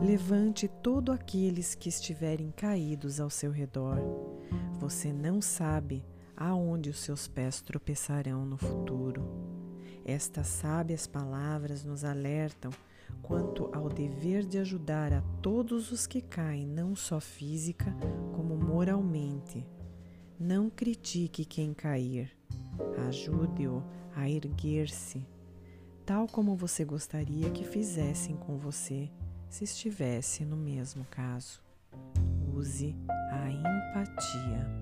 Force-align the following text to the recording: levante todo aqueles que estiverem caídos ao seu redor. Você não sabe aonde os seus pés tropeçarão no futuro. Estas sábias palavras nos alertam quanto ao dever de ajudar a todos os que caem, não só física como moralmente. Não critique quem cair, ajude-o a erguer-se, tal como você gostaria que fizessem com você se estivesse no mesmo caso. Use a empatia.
levante 0.00 0.66
todo 0.66 1.12
aqueles 1.12 1.74
que 1.74 1.88
estiverem 1.88 2.50
caídos 2.50 3.20
ao 3.20 3.28
seu 3.28 3.50
redor. 3.50 3.98
Você 4.78 5.12
não 5.12 5.42
sabe 5.42 6.02
aonde 6.34 6.88
os 6.88 7.00
seus 7.00 7.28
pés 7.28 7.60
tropeçarão 7.60 8.46
no 8.46 8.56
futuro. 8.56 9.22
Estas 10.04 10.46
sábias 10.46 11.06
palavras 11.06 11.84
nos 11.84 12.02
alertam 12.02 12.70
quanto 13.20 13.70
ao 13.74 13.88
dever 13.90 14.46
de 14.46 14.58
ajudar 14.58 15.12
a 15.12 15.20
todos 15.42 15.92
os 15.92 16.06
que 16.06 16.22
caem, 16.22 16.66
não 16.66 16.96
só 16.96 17.20
física 17.20 17.94
como 18.34 18.56
moralmente. 18.56 19.66
Não 20.38 20.70
critique 20.70 21.44
quem 21.44 21.74
cair, 21.74 22.34
ajude-o 23.06 23.84
a 24.16 24.28
erguer-se, 24.28 25.26
tal 26.06 26.26
como 26.26 26.56
você 26.56 26.82
gostaria 26.82 27.50
que 27.50 27.64
fizessem 27.64 28.34
com 28.34 28.56
você 28.56 29.10
se 29.50 29.64
estivesse 29.64 30.44
no 30.44 30.56
mesmo 30.56 31.04
caso. 31.10 31.60
Use 32.54 32.94
a 33.32 33.50
empatia. 33.50 34.79